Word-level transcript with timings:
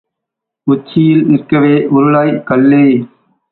உச்சியில் 0.67 1.23
நிற்கவே 1.27 1.75
உருளாய் 1.91 2.35
கல்லே! 2.43 2.83